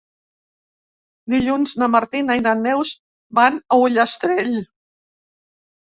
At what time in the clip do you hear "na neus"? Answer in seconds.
2.47-2.95